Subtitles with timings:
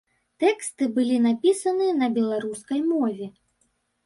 [0.43, 3.31] Тэксты былі напісаны на беларускай мове.